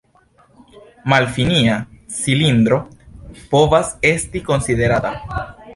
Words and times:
Malfinia 1.13 1.75
cilindro 2.15 2.81
povas 3.53 3.95
esti 4.15 4.45
konsiderata. 4.51 5.19